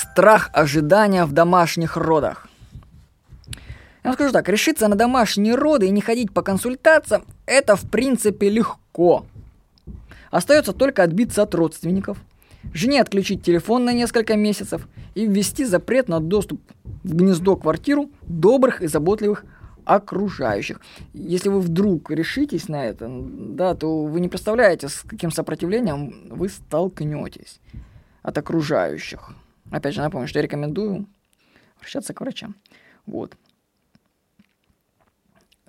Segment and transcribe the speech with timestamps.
[0.00, 2.48] Страх ожидания в домашних родах.
[4.02, 7.82] Я вам скажу так, решиться на домашние роды и не ходить по консультациям, это в
[7.82, 9.26] принципе легко.
[10.30, 12.16] Остается только отбиться от родственников,
[12.72, 16.62] жене отключить телефон на несколько месяцев и ввести запрет на доступ
[17.04, 19.44] в гнездо квартиру добрых и заботливых
[19.84, 20.80] окружающих.
[21.12, 26.48] Если вы вдруг решитесь на это, да, то вы не представляете, с каким сопротивлением вы
[26.48, 27.60] столкнетесь
[28.22, 29.34] от окружающих.
[29.70, 31.06] Опять же, напомню, что я рекомендую
[31.76, 32.54] обращаться к врачам.
[33.06, 33.36] Вот.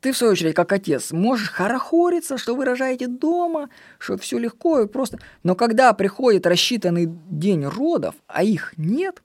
[0.00, 3.68] Ты, в свою очередь, как отец, можешь хорохориться, что вы рожаете дома,
[3.98, 5.18] что все легко и просто.
[5.44, 9.22] Но когда приходит рассчитанный день родов, а их нет,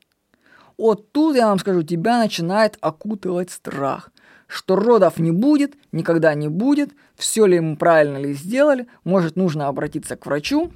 [0.77, 4.11] вот тут, я вам скажу, тебя начинает окутывать страх
[4.47, 9.67] что родов не будет, никогда не будет, все ли мы правильно ли сделали, может нужно
[9.67, 10.71] обратиться к врачу,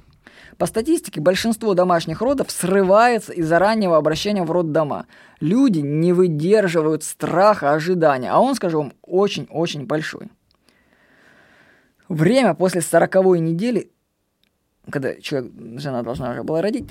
[0.58, 5.06] по статистике, большинство домашних родов срывается из-за раннего обращения в роддома.
[5.40, 10.28] Люди не выдерживают страха ожидания, а он, скажу вам, очень-очень большой.
[12.08, 13.90] Время после сороковой недели,
[14.90, 16.90] когда человек, жена должна уже была родить,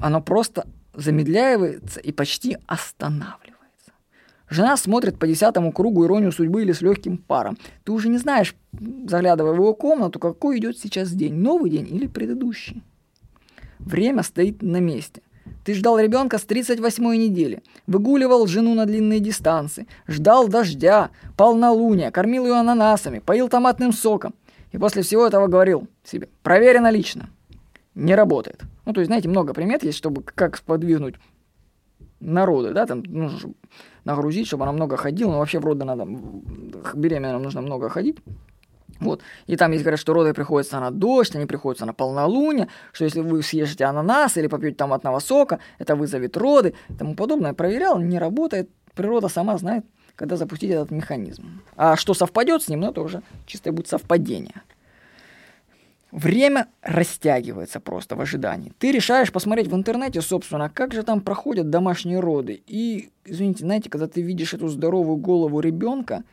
[0.00, 3.49] оно просто замедляется и почти останавливается.
[4.50, 7.56] Жена смотрит по десятому кругу иронию судьбы или с легким паром.
[7.84, 8.56] Ты уже не знаешь,
[9.06, 12.82] заглядывая в его комнату, какой идет сейчас день, новый день или предыдущий.
[13.78, 15.22] Время стоит на месте.
[15.64, 22.44] Ты ждал ребенка с 38-й недели, выгуливал жену на длинные дистанции, ждал дождя, полнолуния, кормил
[22.44, 24.34] ее ананасами, поил томатным соком.
[24.72, 27.30] И после всего этого говорил себе, проверено лично,
[27.94, 28.60] не работает.
[28.84, 31.16] Ну, то есть, знаете, много примет есть, чтобы как сподвигнуть
[32.20, 33.30] народы, да, там, ну,
[34.04, 35.32] нагрузить, чтобы она много ходила.
[35.32, 36.06] Ну, вообще в роды надо,
[36.94, 38.18] беременным нужно много ходить.
[39.00, 39.22] Вот.
[39.46, 43.20] И там есть говорят, что роды приходятся на дождь, они приходятся на полнолуние, что если
[43.20, 47.54] вы съешьте ананас или попьете томатного сока, это вызовет роды и тому подобное.
[47.54, 48.68] Проверял, не работает.
[48.94, 51.62] Природа сама знает, когда запустить этот механизм.
[51.76, 54.62] А что совпадет с ним, ну это уже чистое будет совпадение.
[56.12, 58.72] Время растягивается просто в ожидании.
[58.78, 62.62] Ты решаешь посмотреть в интернете, собственно, как же там проходят домашние роды.
[62.66, 66.24] И, извините, знаете, когда ты видишь эту здоровую голову ребенка,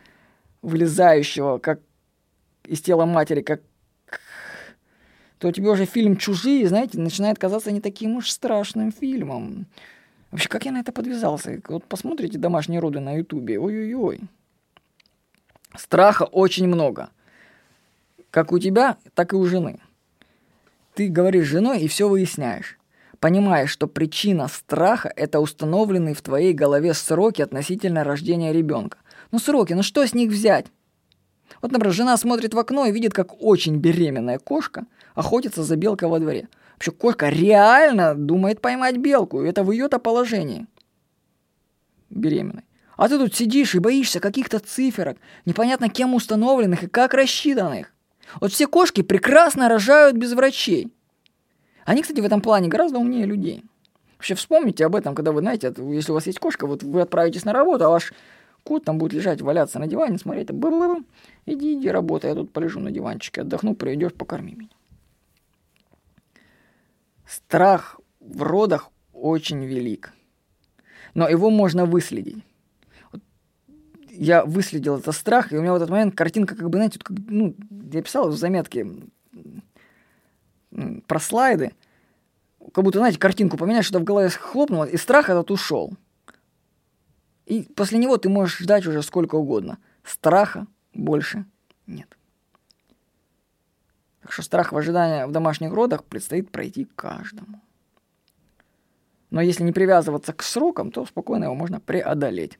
[0.64, 1.80] вылезающего как
[2.66, 3.62] из тела матери, как
[5.38, 9.68] то тебе уже фильм «Чужие», знаете, начинает казаться не таким уж страшным фильмом.
[10.32, 11.62] Вообще, как я на это подвязался?
[11.68, 13.60] Вот посмотрите «Домашние роды» на ютубе.
[13.60, 14.22] Ой-ой-ой.
[15.76, 17.12] Страха очень много.
[18.38, 19.80] Как у тебя, так и у жены.
[20.94, 22.78] Ты говоришь с женой и все выясняешь.
[23.20, 29.00] Понимаешь, что причина страха– это установленные в твоей голове сроки относительно рождения ребенка.
[29.32, 30.68] Ну сроки, ну что с них взять?
[31.64, 36.08] Вот, например, жена смотрит в окно и видит, как очень беременная кошка охотится за белкой
[36.08, 36.48] во дворе.
[36.74, 40.68] Вообще кошка реально думает поймать белку, и это в ее-то положении.
[42.12, 42.66] Беременной.
[42.98, 47.94] А ты тут сидишь и боишься каких-то циферок, непонятно кем установленных и как рассчитанных.
[48.42, 50.92] Вот все кошки прекрасно рожают без врачей.
[51.86, 53.64] Они, кстати, в этом плане гораздо умнее людей.
[54.18, 57.46] Вообще вспомните об этом, когда вы, знаете, если у вас есть кошка, вот вы отправитесь
[57.46, 58.14] на работу, а ваш
[58.64, 61.06] кот там будет лежать, валяться на диване, смотреть, бл -бл -бл,
[61.46, 64.70] иди, иди, работай, я тут полежу на диванчике, отдохну, придешь, покорми меня.
[67.26, 70.14] Страх в родах очень велик,
[71.14, 72.44] но его можно выследить
[74.18, 77.18] я выследил этот страх, и у меня в этот момент картинка, как бы, знаете, как,
[77.28, 77.56] ну,
[77.92, 78.88] я писал в заметке
[81.08, 81.74] про слайды,
[82.74, 85.94] как будто, знаете, картинку поменять, что-то в голове хлопнуло, и страх этот ушел.
[87.46, 89.78] И после него ты можешь ждать уже сколько угодно.
[90.04, 91.46] Страха больше
[91.86, 92.18] нет.
[94.22, 97.62] Так что страх в ожидании в домашних родах предстоит пройти каждому.
[99.30, 102.60] Но если не привязываться к срокам, то спокойно его можно преодолеть.